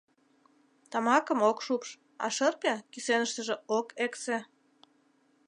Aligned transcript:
Тамакым 0.91 1.39
ок 1.49 1.57
шупш, 1.65 1.89
а 2.23 2.25
шырпе 2.35 2.73
кӱсеныштыже 2.91 3.55
ок 3.77 3.87
эксе. 4.05 4.37